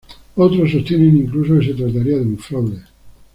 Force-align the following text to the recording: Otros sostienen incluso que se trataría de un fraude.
Otros 0.35 0.71
sostienen 0.71 1.15
incluso 1.15 1.59
que 1.59 1.65
se 1.67 1.73
trataría 1.75 2.15
de 2.17 2.23
un 2.23 2.39
fraude. 2.39 2.81